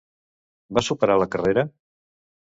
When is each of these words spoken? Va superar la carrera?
Va 0.77 0.83
superar 0.87 1.17
la 1.23 1.27
carrera? 1.35 1.65